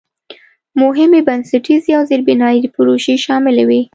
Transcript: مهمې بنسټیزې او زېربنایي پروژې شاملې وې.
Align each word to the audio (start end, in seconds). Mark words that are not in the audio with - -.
مهمې 0.81 1.21
بنسټیزې 1.27 1.91
او 1.97 2.03
زېربنایي 2.09 2.61
پروژې 2.75 3.15
شاملې 3.25 3.63
وې. 3.69 3.81